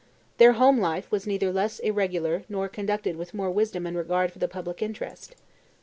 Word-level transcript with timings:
Their 0.39 0.53
home 0.53 0.79
life 0.79 1.11
was 1.11 1.27
neither 1.27 1.51
less 1.53 1.77
irregular 1.77 2.41
nor 2.49 2.67
conducted 2.67 3.17
with 3.17 3.35
more 3.35 3.51
wisdom 3.51 3.85
and 3.85 3.95
regard 3.95 4.31
for 4.31 4.39
the 4.39 4.47
public 4.47 4.81
interest. 4.81 5.35